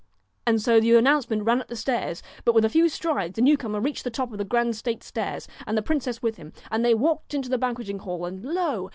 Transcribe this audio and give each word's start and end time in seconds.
And 0.47 0.59
so 0.59 0.79
the 0.79 0.95
announcement 0.95 1.43
ran 1.43 1.61
up 1.61 1.67
the 1.67 1.75
stairs, 1.75 2.23
but 2.43 2.55
with 2.55 2.65
a 2.65 2.69
few 2.69 2.89
strides 2.89 3.35
the 3.35 3.41
new 3.43 3.55
comer 3.55 3.79
reached 3.79 4.03
the 4.03 4.09
top 4.09 4.31
of 4.31 4.39
the 4.39 4.43
grand 4.43 4.75
state 4.75 5.03
stairs, 5.03 5.47
and 5.67 5.77
the 5.77 5.83
princess 5.83 6.23
with 6.23 6.37
him, 6.37 6.53
and 6.71 6.83
they 6.83 6.95
walked 6.95 7.35
into 7.35 7.49
the 7.49 7.59
banqueting 7.59 7.99
hall 7.99 8.25
and 8.25 8.43
lo 8.43 8.89